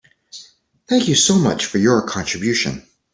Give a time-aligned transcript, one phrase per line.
[0.89, 2.87] Thank you so much for your contribution.